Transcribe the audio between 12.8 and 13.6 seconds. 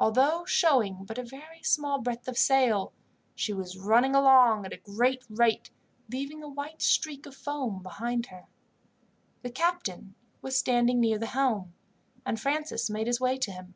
made his way to